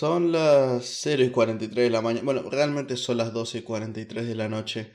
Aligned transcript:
Son 0.00 0.32
las 0.32 0.86
0 1.02 1.24
y 1.24 1.30
43 1.30 1.84
de 1.84 1.90
la 1.90 2.00
mañana. 2.00 2.24
Bueno, 2.24 2.48
realmente 2.48 2.96
son 2.96 3.18
las 3.18 3.34
12 3.34 3.58
y 3.58 3.60
43 3.60 4.26
de 4.26 4.34
la 4.34 4.48
noche. 4.48 4.94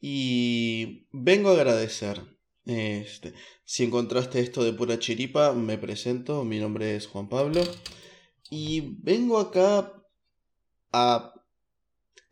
Y 0.00 1.08
vengo 1.10 1.50
a 1.50 1.54
agradecer. 1.54 2.22
Este, 2.64 3.34
si 3.64 3.82
encontraste 3.82 4.38
esto 4.38 4.62
de 4.62 4.74
pura 4.74 5.00
chiripa, 5.00 5.54
me 5.54 5.76
presento. 5.76 6.44
Mi 6.44 6.60
nombre 6.60 6.94
es 6.94 7.08
Juan 7.08 7.28
Pablo. 7.28 7.62
Y 8.48 8.94
vengo 9.02 9.40
acá 9.40 9.92
a. 10.92 11.34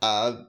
a 0.00 0.48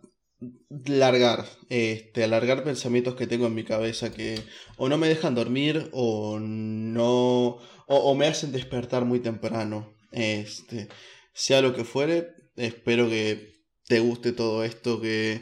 largar, 0.70 1.44
este, 1.70 2.24
alargar 2.24 2.64
pensamientos 2.64 3.16
que 3.16 3.26
tengo 3.26 3.48
en 3.48 3.56
mi 3.56 3.64
cabeza 3.64 4.14
que 4.14 4.40
o 4.78 4.90
no 4.90 5.00
me 5.00 5.08
dejan 5.08 5.34
dormir 5.34 5.90
o 5.92 6.38
no, 6.40 7.58
o, 7.88 8.14
me 8.14 8.28
hacen 8.28 8.52
despertar 8.52 9.06
muy 9.06 9.22
temprano. 9.22 9.96
Este, 10.12 10.88
sea 11.38 11.62
lo 11.62 11.76
que 11.76 11.84
fuere, 11.84 12.34
espero 12.56 13.08
que 13.08 13.62
te 13.86 14.00
guste 14.00 14.32
todo 14.32 14.64
esto 14.64 15.00
que, 15.00 15.42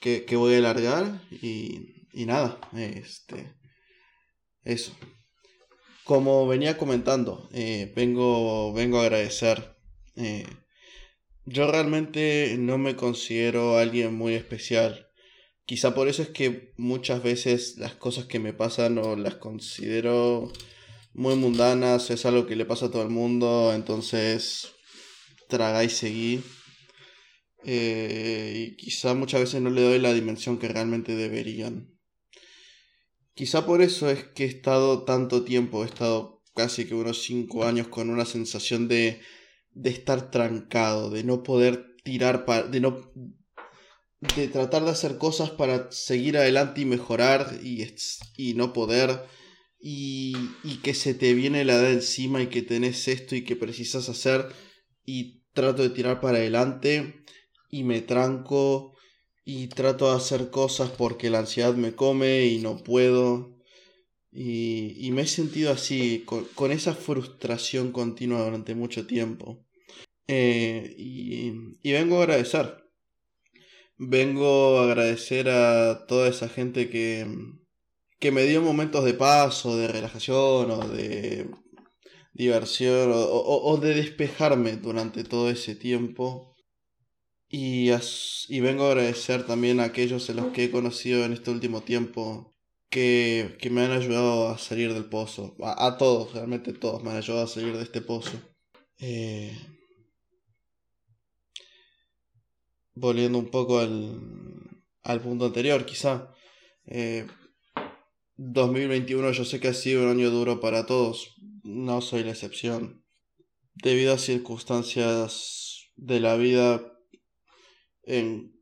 que, 0.00 0.36
voy 0.36 0.54
a 0.54 0.58
alargar 0.58 1.20
y, 1.42 2.06
y 2.12 2.26
nada, 2.26 2.60
este, 2.72 3.52
eso. 4.62 4.96
Como 6.04 6.46
venía 6.46 6.78
comentando, 6.78 7.48
eh, 7.52 7.92
vengo, 7.96 8.72
vengo 8.72 9.00
a 9.00 9.02
agradecer. 9.02 9.76
Eh, 10.14 10.46
yo 11.44 11.68
realmente 11.72 12.54
no 12.56 12.78
me 12.78 12.94
considero 12.94 13.78
alguien 13.78 14.14
muy 14.14 14.34
especial. 14.34 15.08
Quizá 15.64 15.92
por 15.92 16.06
eso 16.06 16.22
es 16.22 16.28
que 16.28 16.72
muchas 16.76 17.24
veces 17.24 17.78
las 17.78 17.96
cosas 17.96 18.26
que 18.26 18.38
me 18.38 18.52
pasan 18.52 18.98
o 18.98 19.16
las 19.16 19.34
considero 19.34 20.52
muy 21.14 21.34
mundanas, 21.34 22.10
es 22.10 22.24
algo 22.26 22.46
que 22.46 22.54
le 22.54 22.64
pasa 22.64 22.86
a 22.86 22.90
todo 22.92 23.02
el 23.02 23.10
mundo, 23.10 23.72
entonces 23.74 24.75
traga 25.48 25.84
y 25.84 25.90
seguí. 25.90 26.42
Eh, 27.64 28.68
y 28.68 28.76
quizá 28.76 29.14
muchas 29.14 29.40
veces 29.40 29.60
no 29.60 29.70
le 29.70 29.82
doy 29.82 29.98
la 29.98 30.12
dimensión 30.12 30.58
que 30.58 30.68
realmente 30.68 31.16
deberían. 31.16 31.90
Quizá 33.34 33.66
por 33.66 33.82
eso 33.82 34.08
es 34.10 34.24
que 34.24 34.44
he 34.44 34.48
estado 34.48 35.04
tanto 35.04 35.44
tiempo, 35.44 35.84
he 35.84 35.86
estado 35.86 36.42
casi 36.54 36.86
que 36.86 36.94
unos 36.94 37.22
5 37.22 37.64
años 37.64 37.88
con 37.88 38.08
una 38.08 38.24
sensación 38.24 38.88
de 38.88 39.20
de 39.76 39.90
estar 39.90 40.30
trancado, 40.30 41.10
de 41.10 41.22
no 41.22 41.42
poder 41.42 41.96
tirar, 42.02 42.46
de 42.70 42.80
no 42.80 43.12
de 44.34 44.48
tratar 44.48 44.84
de 44.84 44.90
hacer 44.90 45.18
cosas 45.18 45.50
para 45.50 45.92
seguir 45.92 46.38
adelante 46.38 46.80
y 46.80 46.86
mejorar 46.86 47.60
y, 47.62 47.86
y 48.36 48.54
no 48.54 48.72
poder 48.72 49.22
y, 49.78 50.34
y, 50.64 50.78
que 50.78 50.94
se 50.94 51.12
te 51.12 51.34
viene 51.34 51.66
la 51.66 51.74
edad 51.74 51.92
encima 51.92 52.40
y 52.40 52.46
que 52.46 52.62
tenés 52.62 53.06
esto 53.06 53.36
y 53.36 53.44
que 53.44 53.54
precisas 53.54 54.08
hacer 54.08 54.48
y 55.06 55.42
trato 55.54 55.82
de 55.82 55.90
tirar 55.90 56.20
para 56.20 56.38
adelante 56.38 57.24
y 57.70 57.84
me 57.84 58.02
tranco 58.02 58.94
y 59.44 59.68
trato 59.68 60.10
de 60.10 60.16
hacer 60.16 60.50
cosas 60.50 60.90
porque 60.90 61.30
la 61.30 61.38
ansiedad 61.38 61.74
me 61.74 61.94
come 61.94 62.46
y 62.46 62.58
no 62.58 62.82
puedo 62.82 63.56
y, 64.32 64.94
y 64.98 65.12
me 65.12 65.22
he 65.22 65.26
sentido 65.26 65.72
así 65.72 66.26
con, 66.26 66.72
esa 66.72 66.94
frustración 66.94 67.90
continua 67.92 68.44
durante 68.44 68.74
mucho 68.74 69.06
tiempo 69.06 69.64
eh, 70.28 70.94
y, 70.98 71.92
vengo 71.92 72.18
a 72.18 72.24
agradecer. 72.24 72.84
Vengo 73.96 74.78
a 74.78 74.84
agradecer 74.84 75.48
a 75.48 76.06
toda 76.06 76.28
esa 76.28 76.48
gente 76.48 76.90
que, 76.90 77.26
que 78.18 78.30
me 78.30 78.44
dio 78.44 78.60
momentos 78.60 79.04
de 79.04 79.14
paz 79.14 79.64
o 79.64 79.76
de 79.76 79.88
relajación 79.88 80.70
o 80.70 80.88
de 80.88 81.48
diversión 82.36 83.10
o, 83.14 83.78
de 83.78 83.94
despejarme 83.94 84.76
durante 84.76 85.24
todo 85.24 85.50
ese 85.50 85.74
tiempo. 85.74 86.54
Y, 87.48 87.90
y, 88.48 88.60
vengo 88.60 88.84
a 88.84 88.88
agradecer 88.88 89.46
también 89.46 89.80
a 89.80 89.84
aquellos 89.84 90.28
en 90.28 90.36
los 90.36 90.46
que 90.52 90.64
he 90.64 90.70
conocido 90.70 91.24
en 91.24 91.32
este 91.32 91.50
último 91.50 91.82
tiempo 91.82 92.54
que, 92.90 93.56
que 93.60 93.70
me 93.70 93.82
han 93.82 93.92
ayudado 93.92 94.48
a 94.48 94.58
salir 94.58 94.92
del 94.92 95.06
pozo. 95.06 95.56
A, 95.62 95.86
a, 95.86 95.96
todos, 95.96 96.34
realmente 96.34 96.72
todos 96.72 97.02
me 97.02 97.10
han 97.10 97.16
ayudado 97.16 97.44
a 97.44 97.48
salir 97.48 97.76
de 97.76 97.84
este 97.84 98.02
pozo. 98.02 98.38
Eh, 98.98 99.56
volviendo 102.94 103.38
un 103.38 103.50
poco 103.50 103.78
al, 103.78 104.20
al 105.04 105.20
punto 105.20 105.46
anterior, 105.46 105.86
quizá. 105.86 106.32
2021 108.36 109.28
eh, 109.28 109.32
yo 109.32 109.44
sé 109.44 109.60
que 109.60 109.68
ha 109.68 109.74
sido 109.74 110.02
un 110.02 110.10
año 110.10 110.30
duro 110.30 110.60
para 110.60 110.86
todos, 110.86 111.36
no 111.66 112.00
soy 112.00 112.24
la 112.24 112.30
excepción. 112.30 113.04
Debido 113.74 114.14
a 114.14 114.18
circunstancias 114.18 115.90
de 115.96 116.20
la 116.20 116.36
vida, 116.36 116.98
en 118.02 118.58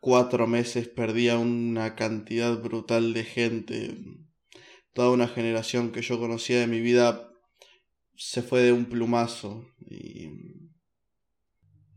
cuatro 0.00 0.46
meses 0.46 0.88
perdía 0.88 1.38
una 1.38 1.96
cantidad 1.96 2.60
brutal 2.60 3.14
de 3.14 3.24
gente. 3.24 3.98
Toda 4.92 5.10
una 5.10 5.28
generación 5.28 5.92
que 5.92 6.02
yo 6.02 6.18
conocía 6.18 6.60
de 6.60 6.66
mi 6.66 6.80
vida 6.80 7.30
se 8.16 8.42
fue 8.42 8.62
de 8.62 8.72
un 8.72 8.86
plumazo. 8.86 9.64
Y 9.80 10.58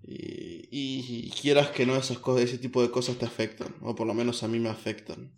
y, 0.03 1.29
quieras 1.31 1.69
que 1.69 1.85
no, 1.85 1.95
esas 1.95 2.19
cosas, 2.19 2.45
ese 2.45 2.57
tipo 2.57 2.81
de 2.81 2.91
cosas 2.91 3.17
te 3.17 3.25
afectan, 3.25 3.75
o 3.81 3.95
por 3.95 4.07
lo 4.07 4.13
menos 4.13 4.43
a 4.43 4.47
mí 4.47 4.59
me 4.59 4.69
afectan. 4.69 5.33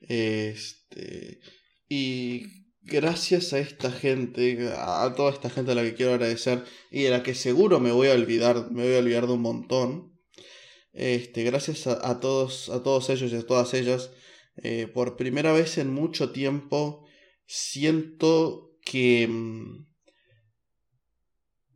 Este, 0.00 1.40
y 1.88 2.65
gracias 2.86 3.52
a 3.52 3.58
esta 3.58 3.90
gente, 3.90 4.72
a 4.76 5.12
toda 5.14 5.32
esta 5.32 5.50
gente 5.50 5.72
a 5.72 5.74
la 5.74 5.82
que 5.82 5.94
quiero 5.94 6.14
agradecer 6.14 6.64
y 6.90 7.06
a 7.06 7.10
la 7.10 7.22
que 7.22 7.34
seguro 7.34 7.80
me 7.80 7.90
voy 7.90 8.08
a 8.08 8.12
olvidar, 8.12 8.70
me 8.70 8.84
voy 8.84 8.94
a 8.94 8.98
olvidar 8.98 9.26
de 9.26 9.32
un 9.32 9.42
montón. 9.42 10.16
Este, 10.92 11.42
gracias 11.42 11.86
a, 11.86 12.20
todos, 12.20 12.70
a 12.70 12.82
todos 12.82 13.10
ellos 13.10 13.32
y 13.32 13.36
a 13.36 13.46
todas 13.46 13.74
ellas, 13.74 14.10
eh, 14.62 14.86
por 14.86 15.16
primera 15.16 15.52
vez 15.52 15.76
en 15.78 15.92
mucho 15.92 16.30
tiempo 16.30 17.06
siento 17.44 18.78
que 18.82 19.26
mm, 19.28 19.86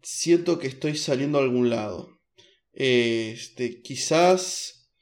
siento 0.03 0.59
que 0.59 0.69
estoy 0.69 0.97
saliendo 0.97 1.39
a 1.39 1.43
algún 1.43 1.71
lado. 1.71 2.21
Este, 2.73 3.83
quizás 3.83 4.93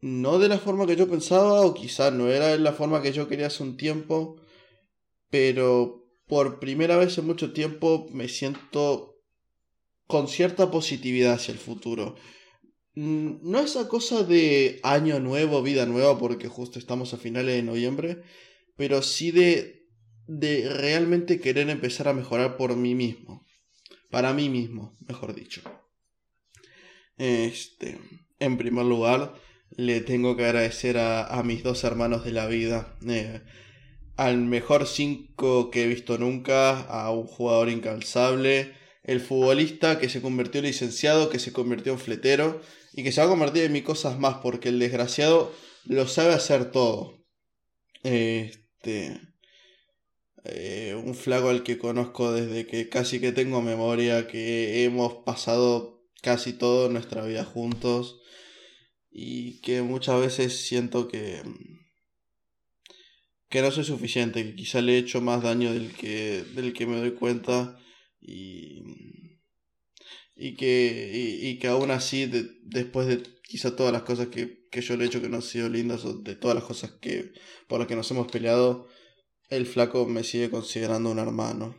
no 0.00 0.38
de 0.38 0.48
la 0.48 0.58
forma 0.58 0.86
que 0.86 0.96
yo 0.96 1.08
pensaba 1.08 1.62
o 1.62 1.72
quizás 1.72 2.12
no 2.12 2.28
era 2.28 2.48
de 2.48 2.58
la 2.58 2.72
forma 2.72 3.00
que 3.00 3.12
yo 3.12 3.28
quería 3.28 3.46
hace 3.46 3.62
un 3.62 3.76
tiempo, 3.76 4.42
pero 5.30 6.04
por 6.26 6.58
primera 6.58 6.96
vez 6.96 7.16
en 7.18 7.26
mucho 7.26 7.52
tiempo 7.52 8.08
me 8.12 8.28
siento 8.28 9.20
con 10.06 10.28
cierta 10.28 10.70
positividad 10.70 11.34
hacia 11.34 11.52
el 11.52 11.58
futuro. 11.58 12.16
Mm, 12.94 13.38
no 13.42 13.60
esa 13.60 13.88
cosa 13.88 14.22
de 14.22 14.80
año 14.82 15.20
nuevo, 15.20 15.62
vida 15.62 15.86
nueva, 15.86 16.18
porque 16.18 16.48
justo 16.48 16.78
estamos 16.78 17.12
a 17.14 17.18
finales 17.18 17.56
de 17.56 17.62
noviembre, 17.62 18.22
pero 18.76 19.02
sí 19.02 19.30
de, 19.30 19.86
de 20.26 20.68
realmente 20.68 21.40
querer 21.40 21.68
empezar 21.70 22.08
a 22.08 22.14
mejorar 22.14 22.56
por 22.56 22.76
mí 22.76 22.94
mismo 22.94 23.46
para 24.10 24.32
mí 24.32 24.48
mismo, 24.48 24.96
mejor 25.06 25.34
dicho. 25.34 25.62
Este, 27.18 27.98
en 28.38 28.56
primer 28.56 28.86
lugar, 28.86 29.34
le 29.76 30.00
tengo 30.00 30.36
que 30.36 30.44
agradecer 30.44 30.96
a, 30.98 31.42
mis 31.44 31.62
dos 31.62 31.84
hermanos 31.84 32.24
de 32.24 32.32
la 32.32 32.46
vida. 32.46 32.96
Eh, 33.06 33.42
al 34.16 34.38
mejor 34.38 34.86
5 34.86 35.70
que 35.70 35.84
he 35.84 35.86
visto 35.86 36.18
nunca, 36.18 36.80
a 36.80 37.10
un 37.10 37.26
jugador 37.26 37.68
incalzable, 37.68 38.74
el 39.04 39.20
futbolista 39.20 39.98
que 39.98 40.08
se 40.08 40.20
convirtió 40.20 40.58
en 40.60 40.66
licenciado, 40.66 41.30
que 41.30 41.38
se 41.38 41.52
convirtió 41.52 41.92
en 41.92 41.98
fletero 41.98 42.60
y 42.92 43.04
que 43.04 43.12
se 43.12 43.20
va 43.20 43.26
a 43.26 43.30
convertir 43.30 43.64
en 43.64 43.72
mil 43.72 43.84
cosas 43.84 44.18
más 44.18 44.38
porque 44.38 44.70
el 44.70 44.78
desgraciado 44.78 45.52
lo 45.84 46.08
sabe 46.08 46.34
hacer 46.34 46.72
todo. 46.72 47.24
Este, 48.02 49.20
eh, 50.44 51.00
un 51.04 51.14
flaco 51.14 51.48
al 51.50 51.62
que 51.62 51.78
conozco 51.78 52.32
desde 52.32 52.66
que 52.66 52.88
casi 52.88 53.20
que 53.20 53.32
tengo 53.32 53.62
memoria, 53.62 54.26
que 54.26 54.84
hemos 54.84 55.24
pasado 55.24 56.04
casi 56.22 56.52
toda 56.52 56.88
nuestra 56.88 57.24
vida 57.24 57.44
juntos 57.44 58.20
y 59.10 59.60
que 59.60 59.82
muchas 59.82 60.20
veces 60.20 60.66
siento 60.66 61.06
que 61.06 61.42
que 63.56 63.62
no 63.62 63.70
soy 63.70 63.84
suficiente, 63.84 64.44
que 64.44 64.54
quizá 64.54 64.82
le 64.82 64.92
he 64.92 64.98
hecho 64.98 65.22
más 65.22 65.42
daño 65.42 65.72
del 65.72 65.90
que 65.94 66.44
del 66.54 66.74
que 66.74 66.86
me 66.86 66.98
doy 66.98 67.12
cuenta 67.12 67.78
y 68.20 68.82
y 70.36 70.56
que 70.56 71.40
y, 71.42 71.58
que 71.58 71.68
aún 71.68 71.90
así 71.90 72.26
después 72.64 73.06
de 73.06 73.22
quizá 73.42 73.74
todas 73.74 73.94
las 73.94 74.02
cosas 74.02 74.26
que, 74.26 74.68
que 74.70 74.82
yo 74.82 74.94
le 74.94 75.04
he 75.04 75.06
hecho 75.06 75.22
que 75.22 75.30
no 75.30 75.36
han 75.36 75.42
sido 75.42 75.70
lindas 75.70 76.04
o 76.04 76.18
de 76.18 76.34
todas 76.34 76.54
las 76.54 76.64
cosas 76.64 76.90
que 77.00 77.32
por 77.66 77.78
las 77.78 77.88
que 77.88 77.96
nos 77.96 78.10
hemos 78.10 78.30
peleado 78.30 78.88
el 79.48 79.64
flaco 79.64 80.04
me 80.04 80.22
sigue 80.22 80.50
considerando 80.50 81.10
un 81.10 81.18
hermano. 81.18 81.78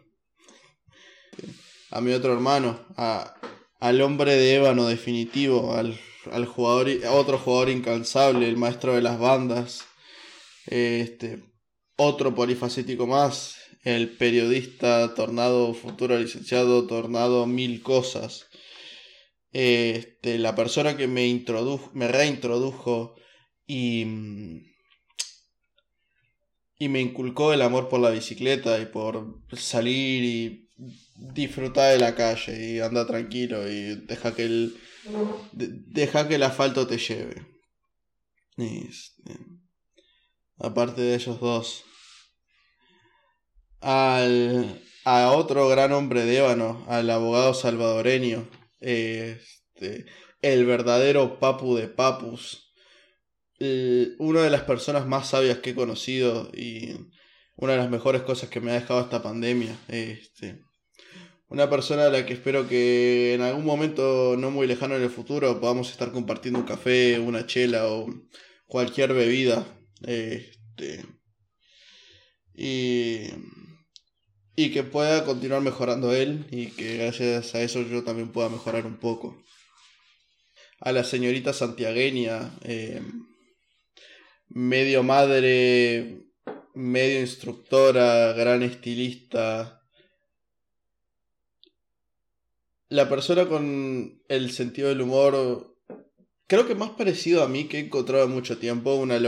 A 1.91 2.01
mi 2.01 2.11
otro 2.11 2.33
hermano, 2.33 2.87
a, 2.95 3.39
al 3.79 4.01
hombre 4.01 4.33
de 4.33 4.55
ébano 4.55 4.87
definitivo, 4.87 5.75
al, 5.75 5.99
al 6.31 6.47
jugador, 6.47 6.89
otro 7.11 7.37
jugador 7.37 7.69
incansable, 7.69 8.49
el 8.49 8.57
maestro 8.57 8.95
de 8.95 9.03
las 9.03 9.19
bandas, 9.19 9.85
este, 10.65 11.43
otro 11.97 12.33
polifacético 12.33 13.07
más, 13.07 13.57
el 13.83 14.15
periodista 14.17 15.13
Tornado, 15.13 15.73
futuro 15.73 16.17
licenciado 16.17 16.87
Tornado, 16.87 17.45
mil 17.45 17.81
cosas. 17.81 18.47
Este, 19.51 20.37
la 20.37 20.55
persona 20.55 20.95
que 20.95 21.07
me 21.07 21.27
introdujo, 21.27 21.89
me 21.93 22.07
reintrodujo 22.07 23.15
y, 23.65 24.05
y 26.77 26.89
me 26.89 27.01
inculcó 27.01 27.53
el 27.53 27.61
amor 27.61 27.89
por 27.89 27.99
la 27.99 28.11
bicicleta 28.11 28.79
y 28.79 28.85
por 28.85 29.41
salir 29.53 30.23
y 30.23 30.69
disfrutar 31.15 31.93
de 31.93 31.99
la 31.99 32.13
calle 32.15 32.75
y 32.75 32.79
andar 32.79 33.07
tranquilo 33.07 33.67
y 33.67 33.95
deja 34.05 34.35
que 34.35 34.43
el 34.43 34.77
deja 35.53 36.27
que 36.27 36.35
el 36.35 36.43
asfalto 36.43 36.85
te 36.85 36.97
lleve. 36.97 37.45
Este, 38.57 39.37
aparte 40.59 41.01
de 41.01 41.15
ellos 41.15 41.39
dos. 41.39 41.83
Al, 43.79 44.81
a 45.05 45.31
otro 45.31 45.67
gran 45.67 45.91
hombre 45.93 46.25
de 46.25 46.37
ébano, 46.37 46.85
al 46.87 47.09
abogado 47.09 47.53
salvadoreño, 47.53 48.49
este, 48.79 50.05
el 50.41 50.65
verdadero 50.65 51.39
Papu 51.39 51.75
de 51.75 51.87
Papus, 51.87 52.73
una 54.19 54.41
de 54.41 54.49
las 54.49 54.63
personas 54.63 55.07
más 55.07 55.29
sabias 55.29 55.59
que 55.59 55.71
he 55.71 55.75
conocido 55.75 56.51
y 56.53 56.93
una 57.55 57.73
de 57.73 57.79
las 57.79 57.89
mejores 57.89 58.21
cosas 58.21 58.49
que 58.49 58.61
me 58.61 58.71
ha 58.71 58.75
dejado 58.75 59.01
esta 59.01 59.23
pandemia. 59.23 59.75
Este, 59.87 60.61
una 61.49 61.69
persona 61.69 62.05
a 62.05 62.09
la 62.09 62.25
que 62.25 62.33
espero 62.33 62.67
que 62.67 63.33
en 63.33 63.41
algún 63.41 63.65
momento 63.65 64.35
no 64.37 64.51
muy 64.51 64.67
lejano 64.67 64.95
en 64.95 65.03
el 65.03 65.09
futuro 65.09 65.59
podamos 65.59 65.89
estar 65.89 66.11
compartiendo 66.11 66.59
un 66.59 66.65
café, 66.65 67.19
una 67.19 67.45
chela 67.45 67.87
o 67.87 68.07
cualquier 68.67 69.13
bebida. 69.13 69.65
Este, 70.03 71.05
y 72.53 73.29
y 74.59 74.71
que 74.71 74.81
pueda 74.81 75.23
continuar 75.23 75.61
mejorando 75.61 76.13
él 76.13 76.47
y 76.49 76.71
que 76.71 76.97
gracias 76.97 77.53
a 77.53 77.61
eso 77.61 77.83
yo 77.83 78.03
también 78.03 78.31
pueda 78.31 78.49
mejorar 78.49 78.87
un 78.87 78.97
poco. 78.97 79.37
A 80.79 80.91
la 80.91 81.03
señorita 81.03 81.53
santiagueña, 81.53 82.57
eh, 82.63 83.03
medio 84.49 85.03
madre, 85.03 86.25
medio 86.73 87.21
instructora, 87.21 88.33
gran 88.33 88.63
estilista. 88.63 89.87
La 92.89 93.07
persona 93.07 93.47
con 93.47 94.23
el 94.27 94.51
sentido 94.51 94.89
del 94.89 95.01
humor, 95.01 95.76
creo 96.47 96.67
que 96.67 96.75
más 96.75 96.91
parecido 96.91 97.43
a 97.43 97.47
mí 97.47 97.67
que 97.67 97.77
he 97.77 97.81
encontrado 97.81 98.25
en 98.25 98.31
mucho 98.31 98.57
tiempo, 98.57 98.95
una, 98.95 99.19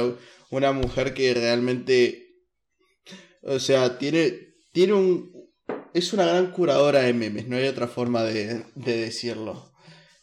una 0.49 0.71
mujer 0.71 1.13
que 1.13 1.33
realmente, 1.33 2.35
o 3.43 3.59
sea, 3.59 3.97
tiene 3.97 4.49
tiene 4.71 4.93
un. 4.93 5.49
Es 5.93 6.13
una 6.13 6.25
gran 6.25 6.51
curadora 6.51 7.01
de 7.01 7.13
memes, 7.13 7.47
no 7.47 7.57
hay 7.57 7.67
otra 7.67 7.87
forma 7.87 8.23
de, 8.23 8.65
decirlo. 8.75 9.73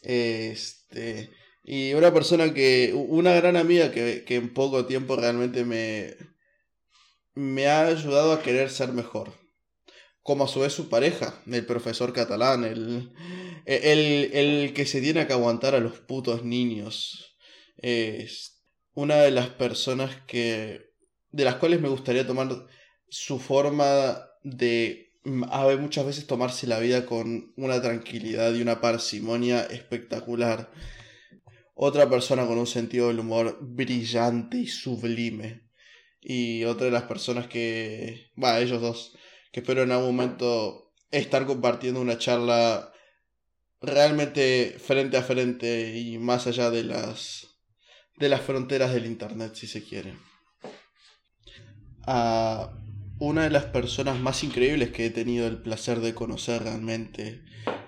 Este. 0.01 1.29
Y 1.63 1.93
una 1.93 2.13
persona 2.13 2.53
que. 2.53 2.93
Una 2.95 3.33
gran 3.33 3.57
amiga 3.57 3.91
que, 3.91 4.23
en 4.27 4.53
poco 4.53 4.85
tiempo 4.85 5.15
realmente 5.15 5.65
me. 5.65 6.15
Me 7.35 7.67
ha 7.67 7.87
ayudado 7.87 8.33
a 8.33 8.41
querer 8.41 8.69
ser 8.69 8.93
mejor. 8.93 9.31
Como 10.27 10.43
a 10.43 10.49
su 10.49 10.59
vez 10.59 10.73
su 10.73 10.89
pareja, 10.89 11.41
el 11.49 11.65
profesor 11.65 12.11
catalán, 12.11 12.65
el, 12.65 13.13
el, 13.65 14.29
el 14.33 14.73
que 14.73 14.85
se 14.85 14.99
tiene 14.99 15.25
que 15.25 15.31
aguantar 15.31 15.73
a 15.73 15.79
los 15.79 15.99
putos 15.99 16.43
niños. 16.43 17.37
Es 17.77 18.61
una 18.93 19.15
de 19.21 19.31
las 19.31 19.47
personas 19.47 20.17
que. 20.27 20.91
de 21.31 21.45
las 21.45 21.55
cuales 21.55 21.79
me 21.79 21.87
gustaría 21.87 22.27
tomar 22.27 22.67
su 23.07 23.39
forma 23.39 24.21
de 24.43 25.13
mm, 25.23 25.45
a 25.49 25.77
muchas 25.77 26.05
veces 26.05 26.27
tomarse 26.27 26.67
la 26.67 26.79
vida 26.79 27.05
con 27.05 27.53
una 27.55 27.81
tranquilidad 27.81 28.53
y 28.53 28.61
una 28.61 28.81
parsimonia 28.81 29.63
espectacular. 29.63 30.69
Otra 31.73 32.09
persona 32.09 32.45
con 32.45 32.57
un 32.57 32.67
sentido 32.67 33.07
del 33.07 33.19
humor 33.19 33.59
brillante 33.61 34.57
y 34.57 34.67
sublime. 34.67 35.69
Y 36.19 36.65
otra 36.65 36.87
de 36.87 36.91
las 36.91 37.03
personas 37.03 37.47
que, 37.47 38.31
va, 38.43 38.59
ellos 38.59 38.81
dos, 38.81 39.17
espero 39.59 39.83
en 39.83 39.91
algún 39.91 40.15
momento 40.15 40.93
estar 41.11 41.45
compartiendo 41.45 42.01
una 42.01 42.17
charla 42.17 42.91
realmente 43.81 44.75
frente 44.79 45.17
a 45.17 45.23
frente 45.23 45.97
y 45.97 46.17
más 46.17 46.47
allá 46.47 46.69
de 46.69 46.83
las 46.83 47.47
de 48.17 48.29
las 48.29 48.41
fronteras 48.41 48.93
del 48.93 49.05
internet 49.05 49.53
si 49.55 49.67
se 49.67 49.83
quiere. 49.83 50.13
Ah, 52.05 52.71
una 53.19 53.43
de 53.43 53.49
las 53.49 53.65
personas 53.65 54.19
más 54.19 54.43
increíbles 54.43 54.91
que 54.91 55.07
he 55.07 55.09
tenido 55.09 55.47
el 55.47 55.61
placer 55.61 55.99
de 55.99 56.13
conocer 56.13 56.63
realmente. 56.63 57.43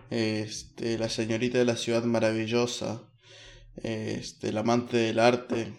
Este, 0.09 0.97
la 0.97 1.07
señorita 1.07 1.59
de 1.59 1.65
la 1.65 1.77
ciudad 1.77 2.03
maravillosa, 2.03 3.03
este, 3.83 4.49
el 4.49 4.57
amante 4.57 4.97
del 4.97 5.19
arte, 5.19 5.73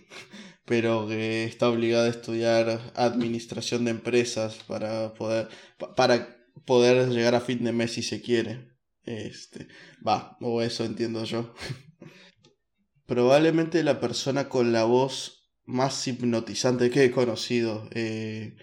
pero 0.65 1.09
que 1.09 1.45
está 1.45 1.69
obligada 1.69 2.07
a 2.07 2.11
estudiar 2.11 2.93
administración 2.95 3.85
de 3.85 3.93
empresas 3.93 4.57
para 4.67 5.15
poder, 5.15 5.49
para 5.97 6.37
poder 6.65 7.09
llegar 7.09 7.35
a 7.35 7.41
fin 7.41 7.65
de 7.65 7.73
mes 7.73 7.93
si 7.93 8.03
se 8.03 8.21
quiere. 8.21 8.71
Este, 9.05 9.69
va, 10.07 10.37
o 10.41 10.63
eso 10.63 10.85
entiendo 10.85 11.25
yo. 11.25 11.55
Probablemente 13.07 13.83
la 13.83 13.99
persona 13.99 14.49
con 14.49 14.73
la 14.73 14.85
voz 14.85 15.41
más 15.65 16.07
hipnotizante 16.07 16.91
que 16.91 17.05
he 17.05 17.11
conocido. 17.11 17.89
Eh, 17.93 18.57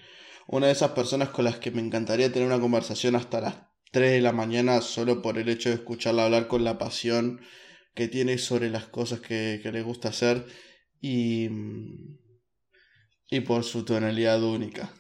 una 0.48 0.68
de 0.68 0.74
esas 0.74 0.92
personas 0.92 1.30
con 1.30 1.46
las 1.46 1.58
que 1.58 1.72
me 1.72 1.82
encantaría 1.82 2.32
tener 2.32 2.48
una 2.48 2.60
conversación 2.60 3.16
hasta 3.16 3.42
las 3.42 3.56
3 3.92 4.12
de 4.12 4.22
la 4.22 4.32
mañana 4.32 4.82
solo 4.82 5.22
por 5.22 5.38
el 5.38 5.50
hecho 5.50 5.70
de 5.70 5.76
escucharla 5.76 6.26
hablar 6.26 6.48
con 6.48 6.64
la 6.64 6.78
pasión 6.78 7.42
que 7.94 8.08
tiene 8.08 8.38
sobre 8.38 8.70
las 8.70 8.86
cosas 8.86 9.20
que, 9.20 9.60
le 9.64 9.82
gusta 9.82 10.10
hacer 10.10 10.46
y, 11.02 11.50
y 13.30 13.40
por 13.42 13.64
su 13.64 13.84
tonalidad 13.86 14.42
única. 14.44 14.94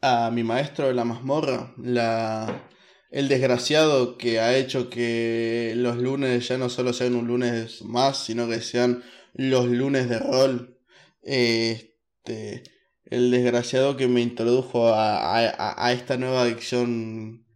A 0.00 0.30
mi 0.30 0.44
maestro 0.44 0.86
de 0.86 0.94
la 0.94 1.04
mazmorra, 1.04 1.74
la, 1.76 2.68
el 3.10 3.28
desgraciado 3.28 4.18
que 4.18 4.40
ha 4.40 4.56
hecho 4.56 4.90
que 4.90 5.72
los 5.76 5.96
lunes 5.96 6.46
ya 6.46 6.58
no 6.58 6.68
solo 6.68 6.92
sean 6.92 7.14
un 7.14 7.26
lunes 7.26 7.82
más, 7.82 8.24
sino 8.24 8.48
que 8.48 8.60
sean 8.60 9.02
los 9.32 9.66
lunes 9.66 10.08
de 10.08 10.18
rol. 10.18 10.78
Este, 11.22 12.64
el 13.06 13.30
desgraciado 13.30 13.96
que 13.96 14.08
me 14.08 14.20
introdujo 14.20 14.92
a, 14.94 15.92
esta 15.92 16.16
nueva 16.18 16.42
adicción 16.42 17.46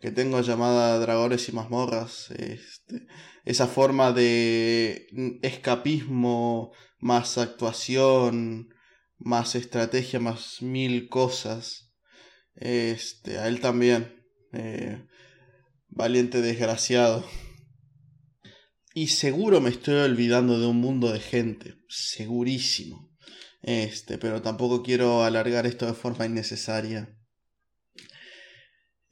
que 0.00 0.10
tengo 0.10 0.40
llamada 0.40 0.98
Dragones 0.98 1.48
y 1.48 1.52
Mazmorras. 1.52 2.30
Este, 2.32 3.06
esa 3.44 3.66
forma 3.66 4.12
de 4.12 5.06
escapismo, 5.42 6.72
más 6.98 7.38
actuación, 7.38 8.68
más 9.18 9.54
estrategia, 9.54 10.20
más 10.20 10.62
mil 10.62 11.08
cosas. 11.08 11.92
Este, 12.54 13.38
a 13.38 13.48
él 13.48 13.60
también. 13.60 14.24
Eh, 14.52 15.06
valiente 15.88 16.42
desgraciado. 16.42 17.24
Y 18.94 19.08
seguro 19.08 19.60
me 19.60 19.70
estoy 19.70 19.96
olvidando 19.96 20.58
de 20.58 20.66
un 20.66 20.78
mundo 20.78 21.12
de 21.12 21.20
gente. 21.20 21.74
Segurísimo. 21.88 23.10
Este, 23.62 24.16
pero 24.18 24.42
tampoco 24.42 24.82
quiero 24.82 25.24
alargar 25.24 25.66
esto 25.66 25.86
de 25.86 25.94
forma 25.94 26.26
innecesaria. 26.26 27.15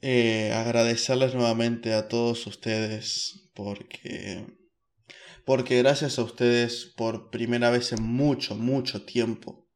Eh, 0.07 0.53
agradecerles 0.53 1.33
nuevamente 1.33 1.95
a 1.95 2.07
todos 2.07 2.45
ustedes 2.45 3.49
porque 3.55 4.45
porque 5.45 5.79
gracias 5.79 6.19
a 6.19 6.21
ustedes 6.21 6.85
por 6.85 7.31
primera 7.31 7.71
vez 7.71 7.91
en 7.91 8.03
mucho 8.03 8.53
mucho 8.53 9.03
tiempo 9.03 9.67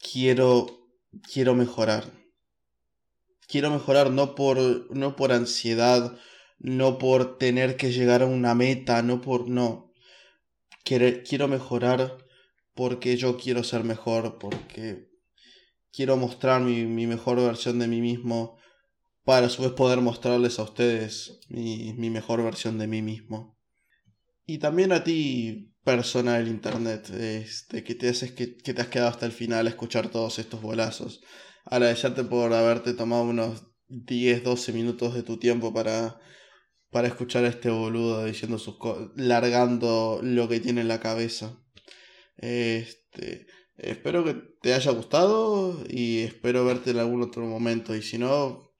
quiero 0.00 0.88
quiero 1.30 1.54
mejorar. 1.54 2.10
Quiero 3.46 3.68
mejorar 3.68 4.10
no 4.10 4.34
por 4.34 4.56
no 4.96 5.14
por 5.14 5.32
ansiedad 5.32 6.16
no 6.58 6.96
por 6.96 7.36
tener 7.36 7.76
que 7.76 7.92
llegar 7.92 8.22
a 8.22 8.26
una 8.26 8.54
meta 8.54 9.02
no 9.02 9.20
por 9.20 9.46
no. 9.46 9.92
Quiero, 10.84 11.22
quiero 11.22 11.48
mejorar 11.48 12.16
porque 12.72 13.18
yo 13.18 13.36
quiero 13.36 13.62
ser 13.62 13.84
mejor, 13.84 14.38
porque 14.38 15.13
quiero 15.94 16.16
mostrar 16.16 16.60
mi, 16.60 17.06
mejor 17.06 17.36
versión 17.36 17.78
de 17.78 17.88
mí 17.88 18.00
mismo 18.00 18.58
para 19.24 19.48
su 19.48 19.62
vez 19.62 19.72
poder 19.72 20.00
mostrarles 20.00 20.58
a 20.58 20.64
ustedes 20.64 21.40
mi, 21.48 21.94
mejor 22.10 22.42
versión 22.42 22.78
de 22.78 22.86
mí 22.86 23.00
mismo. 23.00 23.58
Y 24.44 24.58
también 24.58 24.92
a 24.92 25.04
ti, 25.04 25.72
persona 25.84 26.34
del 26.34 26.48
internet, 26.48 27.08
este, 27.10 27.82
que 27.84 27.94
te 27.94 28.10
haces 28.10 28.32
que, 28.32 28.46
te 28.46 28.80
has 28.80 28.88
quedado 28.88 29.10
hasta 29.10 29.24
el 29.24 29.32
final 29.32 29.66
a 29.66 29.70
escuchar 29.70 30.08
todos 30.08 30.38
estos 30.38 30.60
bolazos. 30.60 31.22
Agradecerte 31.64 32.24
por 32.24 32.52
haberte 32.52 32.92
tomado 32.92 33.22
unos 33.22 33.64
10, 33.88 34.44
12 34.44 34.72
minutos 34.72 35.14
de 35.14 35.22
tu 35.22 35.38
tiempo 35.38 35.72
para, 35.72 36.18
para 36.90 37.08
escuchar 37.08 37.44
a 37.44 37.48
este 37.48 37.70
boludo 37.70 38.24
diciendo 38.26 38.58
sus 38.58 38.76
largando 39.16 40.20
lo 40.22 40.48
que 40.48 40.60
tiene 40.60 40.82
en 40.82 40.88
la 40.88 41.00
cabeza. 41.00 41.58
Este, 42.36 43.46
espero 43.76 44.24
que 44.24 44.34
te 44.60 44.74
haya 44.74 44.92
gustado 44.92 45.84
y 45.88 46.20
espero 46.20 46.64
verte 46.64 46.90
en 46.90 46.98
algún 46.98 47.22
otro 47.22 47.44
momento. 47.46 47.94
Y 47.94 48.02
si 48.02 48.18
no, 48.18 48.72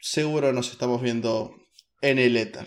seguro 0.00 0.52
nos 0.52 0.70
estamos 0.70 1.02
viendo 1.02 1.54
en 2.00 2.18
el 2.18 2.36
éter. 2.36 2.66